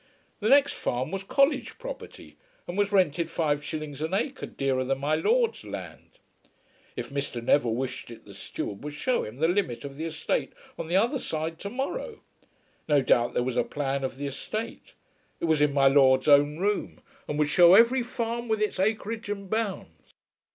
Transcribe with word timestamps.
The 0.39 0.49
next 0.49 0.73
farm 0.73 1.11
was 1.11 1.23
college 1.23 1.77
property, 1.77 2.35
and 2.67 2.75
was 2.75 2.91
rented 2.91 3.29
five 3.29 3.63
shillings 3.63 4.01
an 4.01 4.15
acre 4.15 4.47
dearer 4.47 4.83
than 4.83 4.97
"My 4.97 5.13
Lord's" 5.13 5.63
land. 5.63 6.17
If 6.95 7.11
Mr. 7.11 7.39
Neville 7.39 7.75
wished 7.75 8.09
it 8.09 8.25
the 8.25 8.33
steward 8.33 8.83
would 8.83 8.93
show 8.95 9.23
him 9.23 9.37
the 9.37 9.47
limit 9.47 9.85
of 9.85 9.97
the 9.97 10.05
estate 10.05 10.53
on 10.75 10.87
the 10.87 10.95
other 10.95 11.19
side 11.19 11.59
to 11.59 11.69
morrow. 11.69 12.21
No 12.89 13.03
doubt 13.03 13.35
there 13.35 13.43
was 13.43 13.57
a 13.57 13.63
plan 13.63 14.03
of 14.03 14.17
the 14.17 14.25
estate. 14.25 14.95
It 15.39 15.45
was 15.45 15.61
in 15.61 15.71
"My 15.71 15.87
Lord's" 15.87 16.27
own 16.27 16.57
room, 16.57 16.99
and 17.27 17.37
would 17.37 17.49
shew 17.49 17.75
every 17.75 18.01
farm 18.01 18.47
with 18.47 18.59
its 18.59 18.79
acreage 18.79 19.29
and 19.29 19.51
bounds. 19.51 20.13